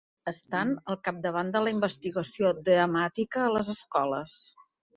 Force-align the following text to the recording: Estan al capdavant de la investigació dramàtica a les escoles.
Estan 0.29 0.71
al 0.93 0.97
capdavant 1.07 1.51
de 1.57 1.61
la 1.67 1.75
investigació 1.75 2.55
dramàtica 2.73 3.45
a 3.47 3.55
les 3.59 3.73
escoles. 3.77 4.37